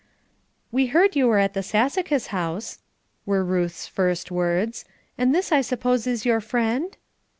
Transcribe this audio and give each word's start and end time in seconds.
"We 0.71 0.87
heard 0.87 1.15
you 1.15 1.27
were 1.27 1.37
at 1.37 1.53
the 1.53 1.59
Sassacus 1.61 2.29
House," 2.33 2.79
were 3.27 3.45
Ruth's 3.45 3.85
first 3.85 4.31
words; 4.31 4.83
"and 5.15 5.29
this 5.35 5.51
I 5.51 5.61
suppose 5.61 6.07
is 6.07 6.25
your 6.25 6.41
friend?" 6.41 6.97